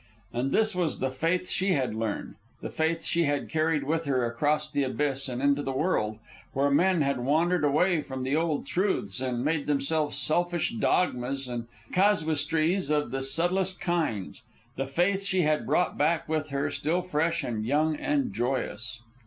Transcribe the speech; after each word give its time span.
And 0.33 0.51
this 0.51 0.73
was 0.73 0.97
the 0.97 1.11
faith 1.11 1.47
she 1.47 1.73
had 1.73 1.93
learned, 1.93 2.33
the 2.59 2.71
faith 2.71 3.03
she 3.03 3.25
had 3.25 3.49
carried 3.51 3.83
with 3.83 4.05
her 4.05 4.25
across 4.25 4.67
the 4.67 4.81
Abyss 4.81 5.29
and 5.29 5.43
into 5.43 5.61
the 5.61 5.71
world, 5.73 6.17
where 6.53 6.71
men 6.71 7.03
had 7.03 7.19
wandered 7.19 7.63
away 7.63 8.01
from 8.01 8.23
the 8.23 8.35
old 8.35 8.65
truths 8.65 9.19
and 9.21 9.45
made 9.45 9.67
themselves 9.67 10.17
selfish 10.17 10.73
dogmas 10.73 11.47
and 11.47 11.67
casuistries 11.93 12.89
of 12.89 13.11
the 13.11 13.21
subtlest 13.21 13.79
kinds; 13.79 14.41
the 14.75 14.87
faith 14.87 15.23
she 15.23 15.43
had 15.43 15.67
brought 15.67 15.99
back 15.99 16.27
with 16.27 16.49
her, 16.49 16.71
still 16.71 17.03
fresh, 17.03 17.43
and 17.43 17.63
young, 17.67 17.95
and 17.95 18.33
joyous. 18.33 19.03